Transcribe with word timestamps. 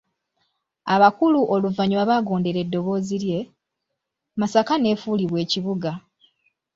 Abakulu 0.93 1.39
oluvannyuma 1.53 2.09
baagondera 2.09 2.59
eddoboozi 2.65 3.15
lye, 3.23 3.39
Masaka 4.39 4.73
n'efuulibwa 4.79 5.37
ekibuga. 5.45 5.91